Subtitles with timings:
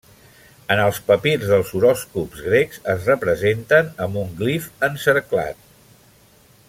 [0.75, 5.63] En els papirs dels horòscops grecs es representen amb un glif encerclat.